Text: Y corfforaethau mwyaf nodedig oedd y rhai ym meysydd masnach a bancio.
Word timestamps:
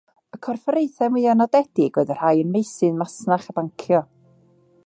Y 0.35 0.37
corfforaethau 0.45 1.09
mwyaf 1.17 1.37
nodedig 1.41 2.01
oedd 2.03 2.15
y 2.15 2.17
rhai 2.19 2.33
ym 2.45 2.51
meysydd 2.57 2.99
masnach 3.03 3.49
a 3.55 3.59
bancio. 3.61 4.05